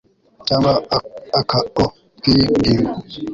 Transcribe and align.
cyangwa 0.47 0.71
aka 1.39 1.59
o 1.83 1.85
tw 2.19 2.23
iyi 2.31 2.45
ngingo 2.55 2.91